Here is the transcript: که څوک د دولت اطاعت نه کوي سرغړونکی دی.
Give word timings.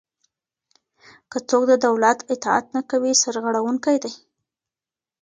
که 1.31 1.37
څوک 1.49 1.63
د 1.69 1.73
دولت 1.85 2.17
اطاعت 2.33 2.65
نه 2.75 2.81
کوي 2.89 3.11
سرغړونکی 3.23 3.97
دی. 4.03 4.13